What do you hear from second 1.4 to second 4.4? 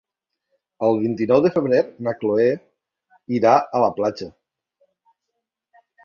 de febrer na Chloé irà a la platja.